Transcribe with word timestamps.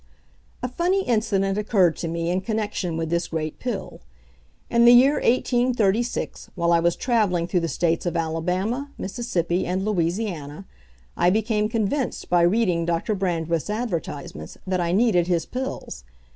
A 0.63 0.67
funny 0.67 1.03
incident 1.03 1.59
occurred 1.59 1.95
to 1.97 2.07
me 2.07 2.31
in 2.31 2.41
connection 2.41 2.97
with 2.97 3.11
this 3.11 3.27
great 3.27 3.59
pill. 3.59 4.01
In 4.67 4.85
the 4.85 4.93
year 4.93 5.17
1836, 5.21 6.49
while 6.55 6.73
I 6.73 6.79
was 6.79 6.95
travelling 6.95 7.45
through 7.45 7.59
the 7.59 7.67
States 7.67 8.07
of 8.07 8.17
Alabama, 8.17 8.89
Mississippi, 8.97 9.63
and 9.67 9.85
Louisiana, 9.85 10.65
I 11.15 11.29
became 11.29 11.69
convinced 11.69 12.29
by 12.31 12.41
reading 12.41 12.83
Doctor 12.83 13.13
Brandreth's 13.13 13.69
advertisements 13.69 14.57
that 14.65 14.81
I 14.81 14.91
needed 14.91 15.27
his 15.27 15.45
pills. 15.45 16.03